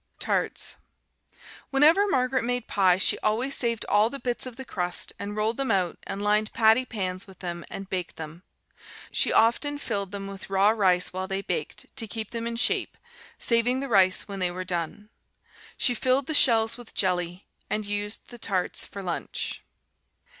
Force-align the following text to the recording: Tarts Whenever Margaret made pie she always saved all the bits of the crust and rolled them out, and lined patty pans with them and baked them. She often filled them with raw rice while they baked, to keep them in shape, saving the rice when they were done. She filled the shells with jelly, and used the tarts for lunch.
Tarts 0.17 0.77
Whenever 1.69 2.07
Margaret 2.09 2.43
made 2.43 2.65
pie 2.67 2.97
she 2.97 3.19
always 3.19 3.55
saved 3.55 3.85
all 3.87 4.09
the 4.09 4.17
bits 4.17 4.47
of 4.47 4.55
the 4.55 4.65
crust 4.65 5.13
and 5.19 5.35
rolled 5.35 5.57
them 5.57 5.69
out, 5.69 5.99
and 6.07 6.23
lined 6.23 6.51
patty 6.53 6.85
pans 6.85 7.27
with 7.27 7.37
them 7.37 7.63
and 7.69 7.87
baked 7.87 8.15
them. 8.15 8.41
She 9.11 9.31
often 9.31 9.77
filled 9.77 10.11
them 10.11 10.25
with 10.25 10.49
raw 10.49 10.69
rice 10.71 11.13
while 11.13 11.27
they 11.27 11.43
baked, 11.43 11.95
to 11.97 12.07
keep 12.07 12.31
them 12.31 12.47
in 12.47 12.55
shape, 12.55 12.97
saving 13.37 13.79
the 13.79 13.87
rice 13.87 14.27
when 14.27 14.39
they 14.39 14.49
were 14.49 14.65
done. 14.65 15.11
She 15.77 15.93
filled 15.93 16.25
the 16.25 16.33
shells 16.33 16.77
with 16.79 16.95
jelly, 16.95 17.45
and 17.69 17.85
used 17.85 18.29
the 18.29 18.39
tarts 18.39 18.83
for 18.83 19.03
lunch. 19.03 19.61